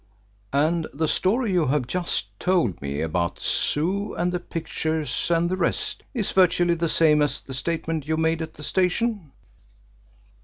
[0.55, 5.47] "And the story you have just told me about the Zoo and the pictures and
[5.47, 9.31] the rest is virtually the same as the statement you made at the station?"